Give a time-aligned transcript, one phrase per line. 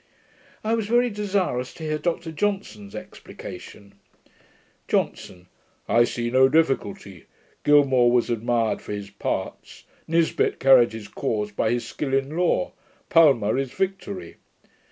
[0.63, 3.93] I was very desirous to hear Dr Johnson's explication.
[4.87, 5.45] JOHNSON.
[5.87, 7.27] 'I see no difficulty.
[7.63, 12.73] Gilmour was admired for his parts; Nisbet carried his cause by the skill in law.
[13.09, 14.37] Palma is victory.'